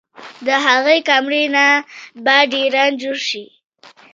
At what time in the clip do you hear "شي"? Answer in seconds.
3.29-3.43